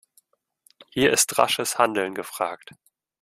[0.89, 2.73] Hier ist rasches Handeln gefragt.